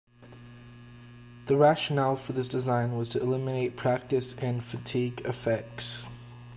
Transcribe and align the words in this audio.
The 1.45 1.55
rationale 1.55 2.15
for 2.15 2.33
this 2.33 2.47
design 2.47 2.97
was 2.97 3.09
to 3.09 3.21
eliminate 3.21 3.77
practice 3.77 4.33
and 4.39 4.63
fatigue 4.63 5.21
effects. 5.25 6.07